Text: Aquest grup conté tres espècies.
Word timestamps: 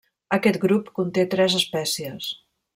Aquest 0.37 0.57
grup 0.63 0.89
conté 1.01 1.27
tres 1.35 1.59
espècies. 1.61 2.35